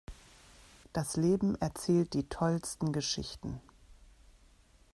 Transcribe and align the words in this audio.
Das 0.93 1.15
Leben 1.15 1.53
erzählt 1.61 2.15
die 2.15 2.27
tollsten 2.27 2.91
Geschichten. 2.91 3.61